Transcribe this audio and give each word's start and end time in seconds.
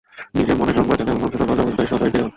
নিজের 0.37 0.55
মনের 0.59 0.75
সংবাদ 0.79 0.97
জানে 0.99 1.09
এমন 1.11 1.19
মানুষের 1.21 1.39
সংখ্যা 1.41 1.57
জগতে 1.59 1.75
তাই 1.77 1.87
সদাই 1.91 2.11
বিরল। 2.13 2.29